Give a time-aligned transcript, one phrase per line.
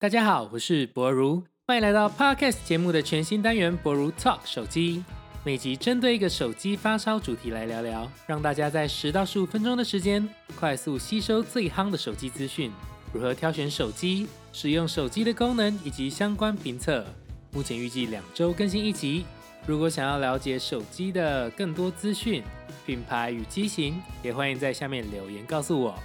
[0.00, 5.02] 大家好，我是博如，欢迎来到 Podcast 节目的全新单元博如 Talk 手机。
[5.42, 12.70] 每集针对一个手机发烧主题来聊聊，让大家在十到十五分钟的时间，快速吸收最夯的手机资讯，
[13.12, 17.04] 如何挑选手机，使用手机的功能以及相关评测。
[17.50, 19.24] 目前预计两周更新一集。
[19.66, 22.44] 如果想要了解手机的更多资讯、
[22.86, 25.98] 品牌与机型，也欢迎在下面留言告诉我。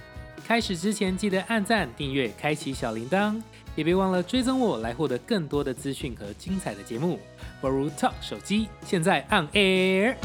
[0.45, 3.41] 开始之前记得按赞、订阅、开启小铃铛，
[3.75, 7.17] 也别忘了追踪我来获得更多的资讯和精彩的节目。
[7.61, 10.15] 不如 Talk 手机现在 on air。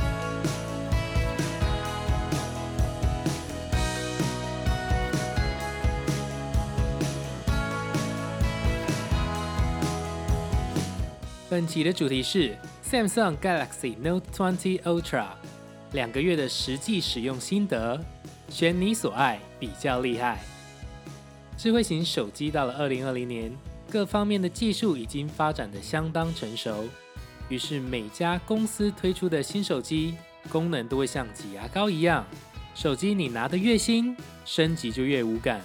[11.48, 12.54] 本期的主题是
[12.84, 15.28] Samsung Galaxy Note 20 Ultra
[15.92, 17.98] 两个月的实际使用心得，
[18.48, 20.41] 选你所爱，比较厉害。
[21.57, 23.52] 智慧型手机到了二零二零年，
[23.91, 26.88] 各方面的技术已经发展的相当成熟，
[27.49, 30.15] 于是每家公司推出的新手机
[30.49, 32.24] 功能都会像挤牙膏一样，
[32.74, 35.60] 手机你拿得越新，升级就越无感。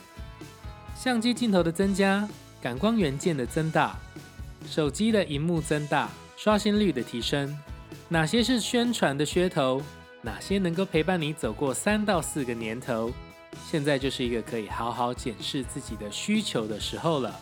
[0.95, 2.28] 相机镜头的增加，
[2.62, 3.97] 感光元件的增大。
[4.66, 7.56] 手机的荧幕增大，刷新率的提升，
[8.09, 9.81] 哪些是宣传的噱头？
[10.25, 13.11] 哪些能够陪伴你走过三到四个年头？
[13.69, 17.38] 现在就是一个可以好好检视自己的需求的时候了。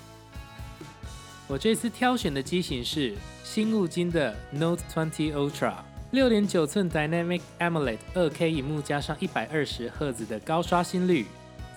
[1.47, 5.75] 我这次挑选的机型是新物金的 Note 20 Ultra，
[6.09, 11.27] 六点九寸 Dynamic AMOLED 二 K 荧幕加上一百二十赫兹的高刷新率，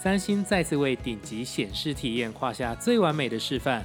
[0.01, 3.85] 三星再次为顶级显示体验画下最完美的示范。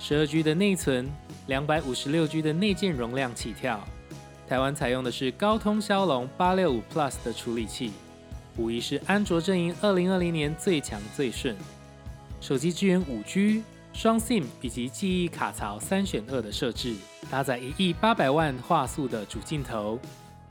[0.00, 1.08] 十二 G 的内存，
[1.46, 3.80] 两百五十六 G 的内建容量起跳。
[4.52, 7.90] 台湾采用的是高通骁龙八六五 Plus 的处理器，
[8.58, 11.56] 无疑是安卓阵营二零二零年最强最顺。
[12.38, 13.62] 手机支援五 G、
[13.94, 16.94] 双 SIM 以及记忆卡槽三选二的设置，
[17.30, 19.98] 搭载一亿八百万画素的主镜头，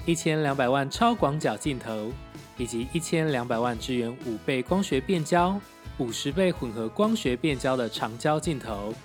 [0.07, 2.11] 一千两百万超广角镜头，
[2.57, 5.61] 以及一千两百万支援五倍光学变焦、
[5.99, 8.95] 五十倍混合光学变焦的长焦镜头。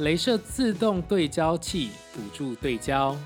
[0.00, 3.16] 镭射自动对焦器辅助对焦，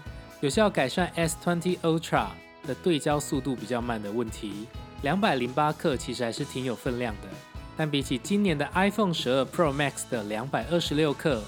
[0.41, 2.29] 有效改善 S20 Ultra
[2.65, 4.69] 的对焦速度比较慢的问题。
[5.03, 7.29] 两百零八克其实还是挺有分量的，
[7.77, 11.43] 但比起今年的 iPhone 十二 Pro Max 的两百二十六克，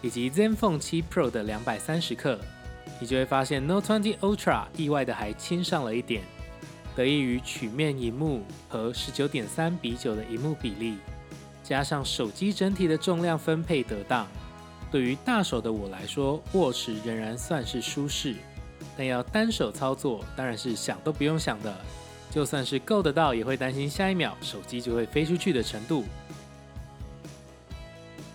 [0.00, 2.36] 以及 ZenFone 七 Pro 的两百三十克，
[2.98, 6.24] 你就会发现 Note 20 Ultra 意外的还轻上了一点，
[6.96, 10.98] 得益于曲面荧幕和十九点三比九的荧幕比例，
[11.62, 14.26] 加上手机整体的重量分配得当。
[14.92, 18.36] 对于大手的我来说，握持仍然算是舒适，
[18.94, 21.74] 但要单手操作，当然是想都不用想的。
[22.30, 26.04] 就算是够得到，也会担心下一秒手机就会飞出去的程度。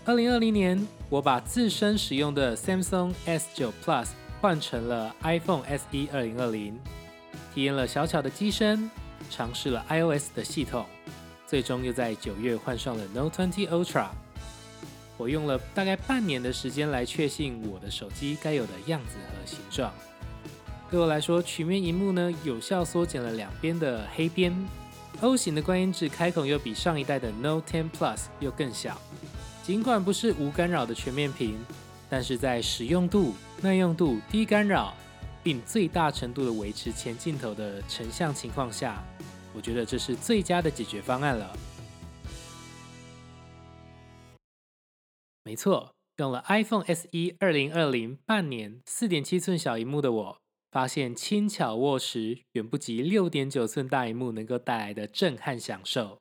[0.04, 4.08] 二零二零年，我把自身使用的 Samsung S9 Plus
[4.42, 6.80] 换成了 iPhone SE 二零二零，
[7.54, 8.90] 体验了小巧的机身，
[9.30, 10.86] 尝试了 iOS 的系统，
[11.46, 14.08] 最终又在九月换上了 Note 20 Ultra。
[15.18, 19.92] 我用了大概半年的时间来确信我的手机该有的样子和形状。
[20.90, 24.56] 对我来说，曲面荧幕呢，有效缩减了两边的黑边。
[25.20, 29.02] O 型的观音质开孔又比上一代的 Note 10 Plus 又更小。
[29.64, 31.58] 尽管不是无干扰的全面屏，
[32.10, 34.94] 但是在使用度、耐用度、低干扰，
[35.44, 39.04] 并最大程度的维持前镜头的成像情况下，
[39.54, 41.52] 我觉得这是最佳的解决方案了。
[45.48, 47.08] 没错，用了 iPhone SE
[47.40, 50.38] 二零二零半年，四点七寸小荧幕的我，
[50.70, 56.18] 发现轻巧握持远不及六点九寸大荧幕能够带来的震撼享受。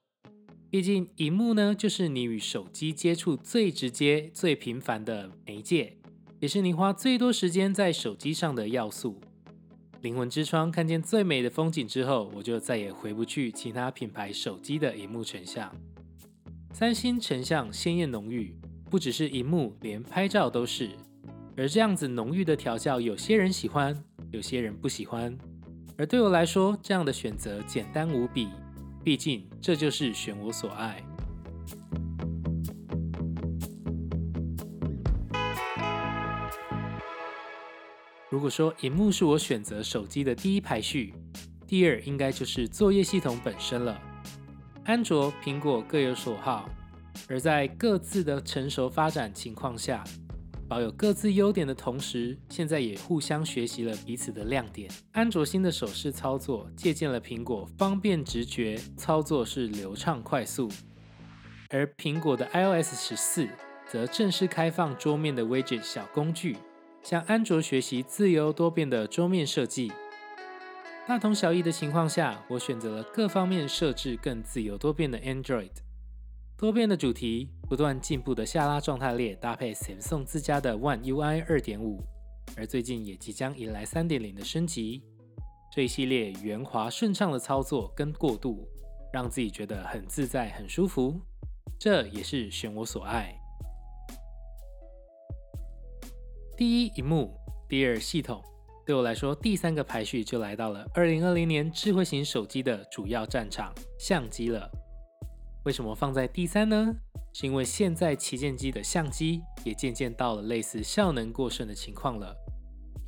[0.71, 5.97] 毕竟，荧幕呢，就是你与手机接触最直接、最频繁的媒介，
[6.39, 9.21] 也是你花最多时间在手机上的要素。
[10.03, 15.75] 灵魂之窗看见最美的风景之后，我就再也回不去其他品牌手机的荧幕成像。
[16.73, 18.55] 三星成像鲜艳浓郁。
[18.89, 20.91] 不只是荧幕，连拍照都是。
[21.57, 23.97] 而这样子浓郁的调教，有些人喜欢，
[24.31, 25.37] 有些人不喜欢。
[25.99, 28.49] 而对我来说，这样的选择简单无比，
[29.03, 31.03] 毕竟这就是选我所爱。
[38.29, 41.15] 如果说荧幕是我选择手机的第一排序，
[41.67, 43.99] 第二应该就是作业系统本身了。
[44.85, 46.69] 安卓、苹果各有所好。
[47.29, 50.03] 而在各自的成熟发展情况下，
[50.69, 54.91] 保有各自优点的同时，现在也互相学习了彼此的亮点。
[55.13, 60.69] 安卓新的手势操作借鉴了苹果，方便直觉，操作是流畅快速；
[61.71, 63.49] 而苹果的 iOS 十四
[63.89, 66.57] 则正式开放桌面的 Widget 小工具，
[67.03, 69.93] 向安卓学习自由多变的桌面设计。
[71.07, 75.71] 大同小异的情况下，我选择了各方面设置更自由多变的 Android。
[76.59, 82.03] 多变的主题，不断进步的下拉状态列，搭配 Samsung 自家的 One UI 二点五，
[82.57, 85.03] 而最近也即将迎来三点零的升级。
[85.71, 88.67] 这一系列圆滑顺畅的操作跟过渡，
[89.13, 91.21] 让自己觉得很自在、很舒服。
[91.79, 93.39] 这也是选我所爱。
[96.57, 97.37] 第一，荧幕；
[97.69, 98.43] 第二，系统。
[98.87, 104.71] 对我来说，第三个排序就来到了二零二零年智慧型手机的主要战场——相机了。
[105.67, 106.95] 为什么放在第三呢？
[107.33, 112.33] 是因为现在旗舰机的相机也渐渐到了类似效能过剩的情况了。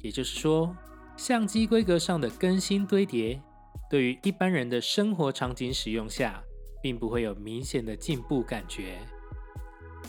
[0.02, 0.76] 也就是说，
[1.16, 3.40] 相机规格上的更新堆叠，
[3.88, 6.42] 对于一般人的生活场景使用下，
[6.82, 8.98] 并不会有明显的进步感觉。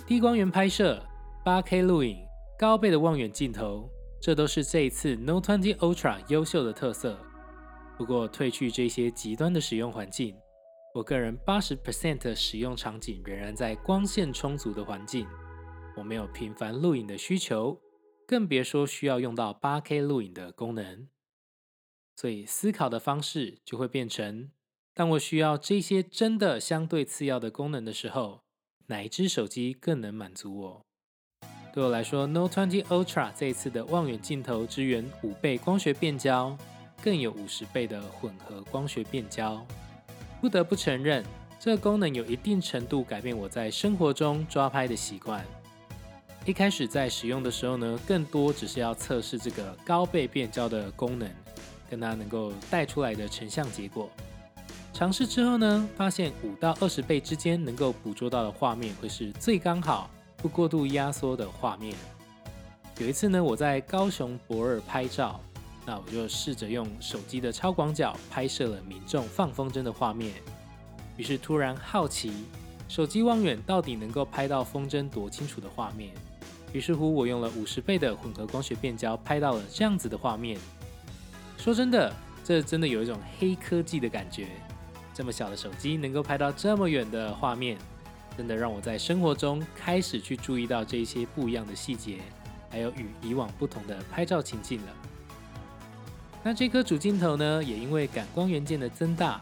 [0.07, 1.05] 低光源拍摄、
[1.45, 2.17] 8K 录影、
[2.57, 3.87] 高倍的望远镜头。
[4.19, 7.15] 这都是这一次 Note 20 Ultra 优秀的特色。
[7.95, 10.35] 不过，褪去这些极端的使用环境，
[10.95, 15.27] 我个人八十 percent 的使用场景仍然在光线充足的环境。
[15.95, 17.79] 我没有频繁录影的需求，
[18.25, 21.07] 更别说需要用到 8K 录影的功能。
[22.15, 24.49] 所以，思考的方式就会变成：
[24.95, 28.41] 当我需要这些真的相对次要的功能的时候，
[28.87, 30.85] 哪一只手机更能满足我？
[31.71, 36.57] 对我来说，Note 20 Ultra 这一次的望远镜头支援五倍光学变焦，
[37.03, 39.63] 更有五十倍的混合光学变焦。
[40.41, 41.23] 不得不承认，
[41.59, 45.45] 这个功能有一定程度改变我在生活中抓拍的习惯。
[46.45, 51.29] 一开始在使用的时候呢，更多只是要测试这个高倍变焦的功能，
[51.89, 54.09] 跟它能够带出来的成像结果。
[54.93, 60.09] 尝试之后呢，发现五到二十倍之间能够捕捉到的画面会是最刚好。
[60.37, 61.93] 不过度压缩的画面。
[62.97, 65.39] 有一次呢，我在高雄博尔拍照，
[65.89, 70.35] 那我就试着用手机的超广角拍摄了民众放风筝的画面。
[71.17, 72.31] 于是突然好奇，
[72.87, 76.11] 手机望远到底能够拍到风筝多清楚的画面？
[76.73, 80.59] 于是乎，我用了五十倍的混合光学变焦，拍到了这样子的画面。
[81.57, 82.13] 说真的，
[82.43, 84.49] 这真的有一种黑科技的感觉。
[85.11, 87.79] 这么小的手机能够拍到这么远的画面。
[88.37, 92.19] 真的让我在生活中开始去注意到这些不一样的细节，
[92.69, 94.93] 还有与以往不同的拍照情境了。
[96.41, 99.41] 那这颗主镜头呢，也因为感光元件的增大，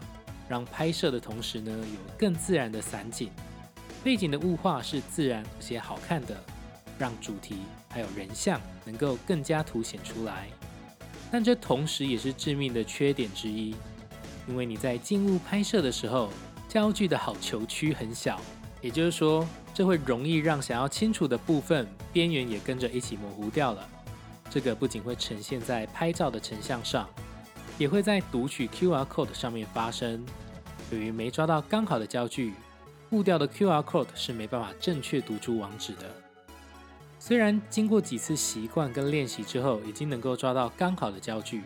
[0.49, 3.29] 让拍摄的同时呢，有更自然的散景，
[4.03, 6.35] 背景的雾化是自然而且好看的，
[6.97, 7.57] 让主题
[7.89, 10.47] 还有人像能够更加凸显出来。
[11.31, 13.75] 但这同时也是致命的缺点之一，
[14.47, 16.29] 因为你在静物拍摄的时候，
[16.67, 18.41] 焦距的好球区很小。
[18.81, 23.87] 也就是说，这会容易让想要清楚的部分边缘也跟着一起模糊掉了。
[24.49, 27.07] 这个不仅会呈现在拍照的成像上，
[27.77, 30.25] 也会在读取 QR code 上面发生。
[30.91, 32.53] 由于没抓到刚好的焦距，
[33.11, 36.09] 误掉的 QR code 是没办法正确读出网址的。
[37.19, 41.63] 虽然经过几次习惯跟练习之后，已经能够抓到刚好的焦距，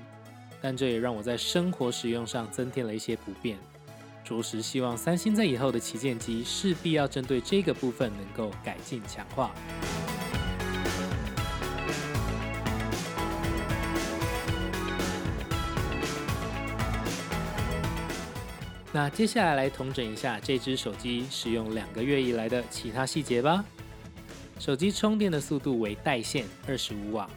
[0.61, 3.57] 但这也让我在生活使用上增添了一些不便。
[4.23, 9.51] 着实希望三星在以后的旗舰机势必要针对这个部分能够改进强化。
[18.93, 23.63] 那接下来来统整一下这只手机使用两个月以来的其他细节吧。
[24.59, 27.29] 手机充电的速度为带线二十五瓦，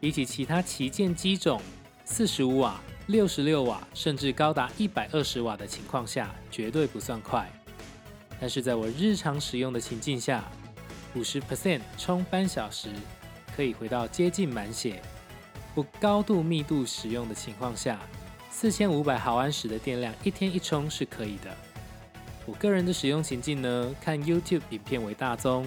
[0.00, 1.60] 比起其他旗舰机种
[2.04, 2.80] 四十五瓦。
[3.08, 7.50] 六十六瓦甚至高达一百二十瓦的情况下，绝对不算快。
[8.40, 10.48] 但是在我日常使用的情境下，
[11.16, 12.90] 五十 percent 充半小时
[13.56, 15.02] 可以回到接近满血。
[15.74, 17.98] 不高度密度使用的情况下，
[18.52, 21.50] 四千五百毫安时的电量一天一充是可以的。
[22.46, 25.66] 我个人的使用情境呢，看 YouTube 影片为大宗，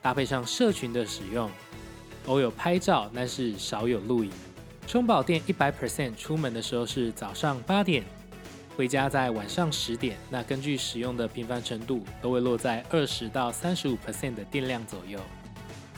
[0.00, 1.50] 搭配上社群的使用，
[2.26, 4.30] 偶有拍照，但是少有录影。
[4.86, 8.04] 充饱电一百 percent，出门的时候是早上八点，
[8.76, 10.16] 回家在晚上十点。
[10.30, 15.18] 那根据使用的频繁程度，都会落在二十到三十五 percent 的电量左右。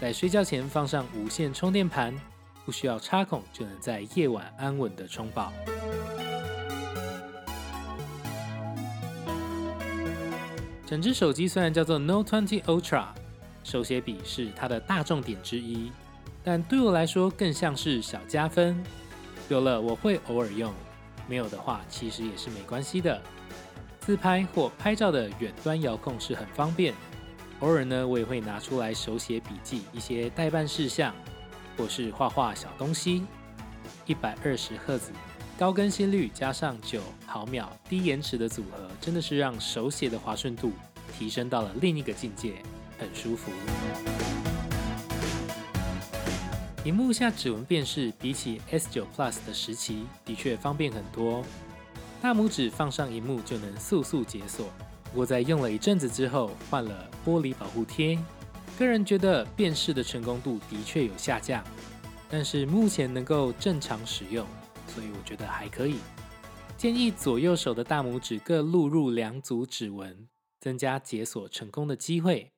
[0.01, 2.19] 在睡觉前放上无线充电盘，
[2.65, 5.53] 不需要插孔就能在夜晚安稳的充饱。
[10.91, 13.05] 整只手机虽然叫做 Note 20 Ultra，
[13.63, 15.93] 手写笔是它的大重点之一。
[16.43, 18.83] 但对我来说更像是小加分，
[19.49, 20.75] 有了我会偶尔用，
[21.29, 23.23] 没有的话其实也是没关系的。
[24.01, 26.93] 自拍或拍照的远端遥控是很方便，
[27.61, 31.15] 偶尔呢，我也会拿出来手写笔记一些代办事项，
[31.77, 33.23] 或是画画小东西。
[34.07, 35.13] 一百二十赫兹
[35.61, 40.73] 高更新率加上九毫秒低延迟的组合，真的是让手写的滑顺度
[41.13, 42.55] 提升到了另一个境界，
[42.99, 43.53] 很舒服。
[46.85, 51.45] 荧幕下指纹辨识比起 S9 Plus 的时期的确方便很多，
[52.23, 54.65] 大拇指放上荧幕就能速速解锁。
[55.11, 58.19] 不过在用了一阵子之后，换了玻璃保护贴，
[58.79, 61.63] 个人觉得辨识的成功度的确有下降，
[62.31, 64.47] 但是目前能够正常使用，
[64.95, 65.97] 所以我觉得还可以。
[66.77, 70.29] 建议左右手的大拇指各录入两组指纹，
[70.59, 72.51] 增加解锁成功的机会。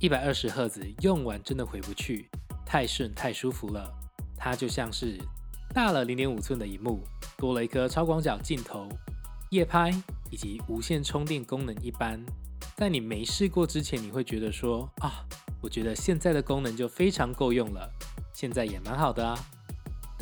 [0.00, 2.28] 一百二十赫兹用完真的回不去，
[2.66, 3.88] 太顺太舒服了。
[4.36, 5.16] 它就像是
[5.72, 6.98] 大了零点五寸的荧幕，
[7.38, 8.88] 多了一颗超广角镜头，
[9.50, 9.92] 夜拍
[10.32, 12.20] 以及无线充电功能一般。
[12.76, 15.24] 在你没试过之前，你会觉得说啊，
[15.60, 17.88] 我觉得现在的功能就非常够用了，
[18.34, 19.38] 现在也蛮好的啊。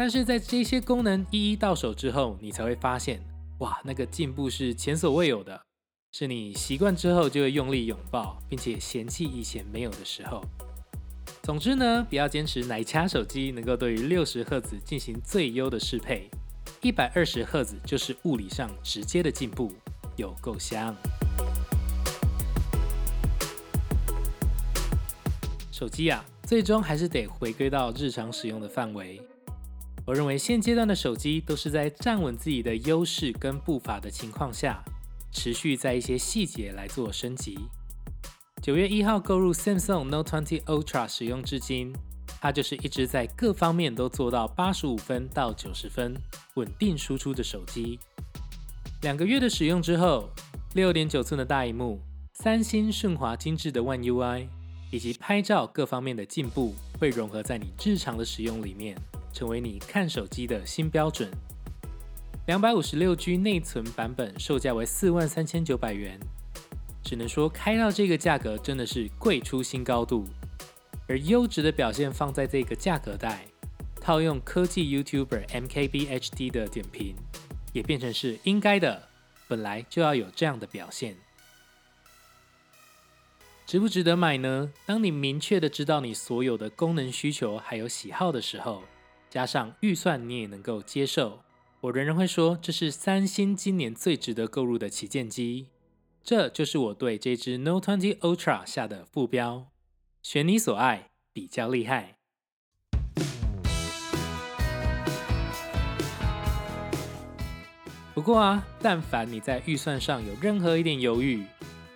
[0.01, 3.21] 但是在这些功能一一到手之后，你才会发现，
[3.59, 5.61] 哇，那个进步是前所未有的。
[6.11, 10.43] 是你习惯之后就会用力拥抱，并且嫌弃以前没有的时候。
[11.43, 16.31] 总之呢，不要坚持奶掐手机能够对于六十赫兹进行最优的适配，
[16.81, 19.71] 一百二十赫兹就是物理上直接的进步，
[20.17, 20.97] 有够香。
[25.71, 29.21] 手机啊，最终还是得回归到日常使用的范围。
[30.07, 34.83] 我认为现阶段的手机都是在站稳自己的优势跟步伐的情况下。
[35.33, 37.57] 持续在一些细节来做升级。
[38.61, 41.95] 九月一号购入 Samsung Note 20 Ultra 使用至今，
[42.41, 46.21] 它就是一直在各方面都做到八十五分到九十分
[46.55, 48.01] 稳定输出的手机。
[49.03, 50.29] 两个月的使用之后，
[50.75, 52.01] 六点九寸的大荧幕、
[52.35, 54.49] 三星顺滑精致的 One UI
[54.91, 58.99] 以及拍照各方面的进步，会融合在你日常的使用里面，
[59.33, 61.31] 成为你看手机的新标准。
[62.47, 66.19] 两百五十六 G 内存版本售价为四万三千九百元，
[67.03, 70.27] 只能说开到这个价格真的是贵出新高度。
[71.07, 73.45] 而优质的表现放在这个价格带，
[74.01, 77.15] 套用科技 YouTuber MKBHD 的点评，
[77.73, 79.09] 也变成是应该的，
[79.47, 81.17] 本来就要有这样的表现。
[83.67, 84.73] 值不值得买呢？
[84.87, 88.83] 当你明确的知道你所有的功能需求还有喜好的时候，
[89.31, 91.39] 加上预算你也能够接受。
[91.83, 95.69] 我仍然会说，这是三星今年最值得购入的旗舰机。
[96.23, 99.69] 这就是我对这支 Note 20 Ultra 下的副标：
[100.23, 102.17] 选你所爱，比较厉害。
[108.13, 111.47] 不过啊，但凡你在预算上有任何一点犹豫，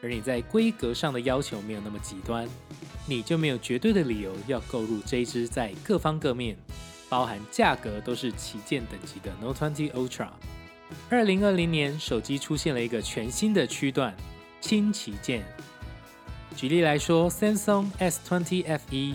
[0.00, 2.49] 而你在规格上的要求没有那么极端，
[3.07, 6.57] 你就没有绝对的理由要购入这一支在各方各面。
[7.14, 10.30] 包含价格都是旗舰等级的 Note 20 Ultra。
[11.09, 14.12] 二零二零年，手机出现了一个全新的区段——
[14.61, 15.44] 轻旗舰。
[16.56, 19.14] 举例来说，Samsung S20 FE，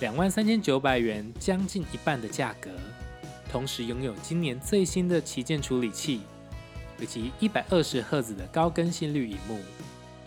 [0.00, 2.70] 两万三千九百元，将近一半的价格，
[3.52, 6.22] 同时拥有今年最新的旗舰处理器，
[6.98, 9.60] 以及一百二十赫兹的高更新率荧幕，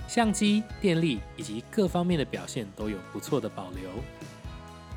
[0.07, 3.89] 相机、电力以及各方面的表现都有不错的保留。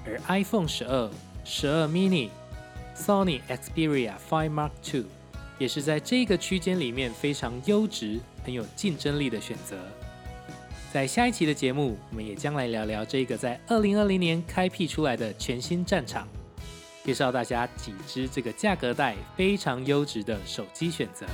[0.05, 1.11] 而 iPhone 十二。
[1.45, 2.31] 十二 mini、
[2.97, 5.05] Sony Xperia 5 Mark II
[5.59, 9.77] 也是在这个区间里面非常优质、很有竞争力的选择。
[10.91, 16.27] 在下一期的节目，我们也将来聊聊这个在二零二零年开辟出来的全新战场，
[17.05, 21.27] 介绍大家几支这个价格带非常优质的手机选择。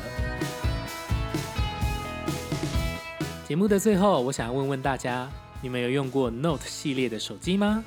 [3.46, 5.30] 节目的最后，我想问问大家，
[5.62, 7.84] 你们有用过 Note 系列的手机吗？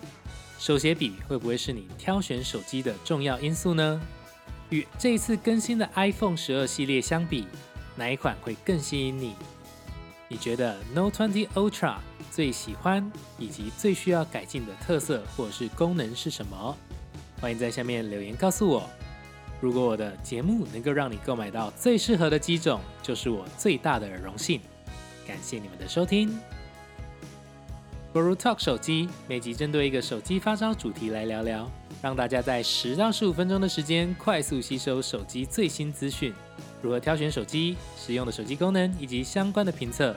[0.64, 4.00] 手写笔会不会是你挑选手机的重要因素呢？
[4.70, 7.46] 与这一次更新的 iPhone 十二系列相比，
[7.98, 9.36] 哪一款会更吸引你？
[10.30, 11.98] 你觉得 Note 20 Ultra
[12.32, 16.78] 最喜欢以及最需要改进的特色或者是功能是什么？
[17.42, 18.90] 欢迎在下面留言告诉我。
[19.60, 24.62] 如果我的节目能够让你购买到最适合的机种，就是我最大的荣幸。
[25.28, 26.40] 感谢你们的收听。
[28.14, 31.68] 不如 Talk 手机，每集针对一个手机发烧主题来聊聊，
[32.00, 36.32] 让大家在十到十五分钟的时间快速吸收手机最新资讯，
[36.80, 40.16] 如何挑选手机、使用的手机功能以及相关的评测。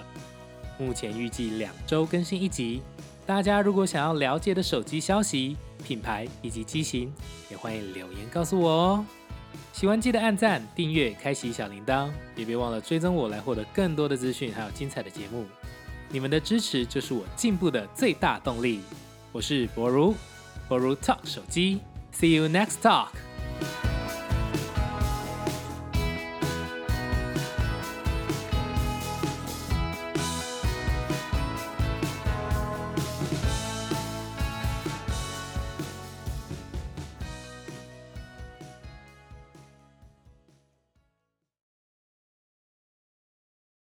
[0.79, 2.83] 目前预计两周更新一集，
[3.25, 7.11] 大家如果想要了解的手机消息、品牌以及机型，
[7.50, 9.07] 也欢迎留言告诉我哦。
[9.73, 15.47] 喜欢记得按赞、订阅、开启小铃铛，也别忘了追踪我来获得更多的资讯还有精彩的节目。
[16.10, 18.80] 你们的支持就是我进步的最大动力。
[19.32, 20.14] 我是博如，
[20.68, 21.80] 博如 Talk 手机
[22.14, 23.08] ，See you next talk。